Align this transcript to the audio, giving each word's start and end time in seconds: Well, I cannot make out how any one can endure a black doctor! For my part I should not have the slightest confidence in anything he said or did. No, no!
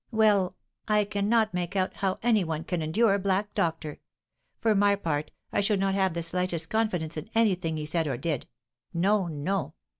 Well, 0.09 0.55
I 0.87 1.03
cannot 1.03 1.53
make 1.53 1.75
out 1.75 1.97
how 1.97 2.17
any 2.23 2.43
one 2.43 2.63
can 2.63 2.81
endure 2.81 3.13
a 3.13 3.19
black 3.19 3.53
doctor! 3.53 3.99
For 4.59 4.73
my 4.73 4.95
part 4.95 5.29
I 5.53 5.61
should 5.61 5.79
not 5.79 5.93
have 5.93 6.15
the 6.15 6.23
slightest 6.23 6.71
confidence 6.71 7.17
in 7.17 7.29
anything 7.35 7.77
he 7.77 7.85
said 7.85 8.07
or 8.07 8.17
did. 8.17 8.47
No, 8.95 9.27
no! 9.27 9.75